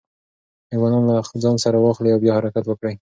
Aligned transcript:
ایوانان 0.73 1.03
له 1.09 1.15
ځان 1.43 1.55
سره 1.63 1.77
واخلئ 1.79 2.09
او 2.13 2.21
بیا 2.23 2.33
حرکت 2.37 2.63
وکړئ. 2.67 2.93